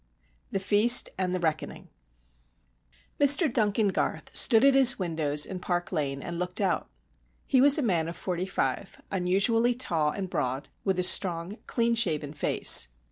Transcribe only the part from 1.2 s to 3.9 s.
THE RECKONING Mr Duncan